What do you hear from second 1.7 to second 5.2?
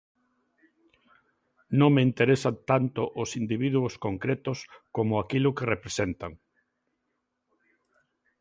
Non me interesan tanto os individuos concretos como